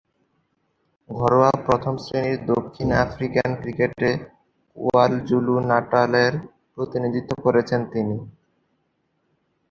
ঘরোয়া 1.09 1.51
প্রথম-শ্রেণীর 1.65 2.39
দক্ষিণ 2.51 2.87
আফ্রিকান 3.03 3.49
ক্রিকেটে 3.61 4.09
কোয়াজুলু-নাটালের 4.77 6.33
প্রতিনিধিত্ব 6.75 7.31
করেছেন 7.45 7.81
তিনি। 7.93 8.15